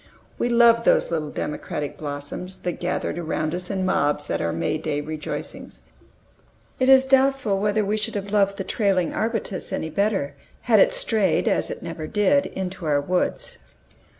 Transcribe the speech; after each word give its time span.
We 0.39 0.49
loved 0.49 0.85
these 0.85 1.11
little 1.11 1.29
democratic 1.29 1.95
blossoms, 1.95 2.57
that 2.61 2.79
gathered 2.79 3.19
around 3.19 3.53
us 3.53 3.69
in 3.69 3.85
mobs 3.85 4.31
at 4.31 4.41
our 4.41 4.51
May 4.51 4.79
Day 4.79 4.99
rejoicings. 4.99 5.83
It 6.79 6.89
is 6.89 7.05
doubtful 7.05 7.59
whether 7.59 7.85
we 7.85 7.97
should 7.97 8.15
have 8.15 8.31
loved 8.31 8.57
the 8.57 8.63
trailing 8.63 9.13
arbutus 9.13 9.71
any 9.71 9.91
better, 9.91 10.33
had 10.61 10.79
it 10.79 10.91
strayed, 10.91 11.47
as 11.47 11.69
it 11.69 11.83
never 11.83 12.07
did, 12.07 12.47
into 12.47 12.87
our 12.87 12.99
woods. 12.99 13.59